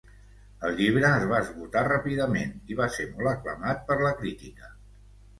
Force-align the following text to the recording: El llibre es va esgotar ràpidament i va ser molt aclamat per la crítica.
El 0.67 0.71
llibre 0.77 1.09
es 1.17 1.25
va 1.31 1.41
esgotar 1.43 1.83
ràpidament 1.87 2.55
i 2.75 2.77
va 2.79 2.87
ser 2.95 3.05
molt 3.11 3.29
aclamat 3.33 3.83
per 3.91 3.99
la 4.05 4.15
crítica. 4.23 4.71